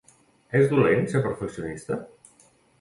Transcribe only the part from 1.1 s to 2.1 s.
ser perfeccionista?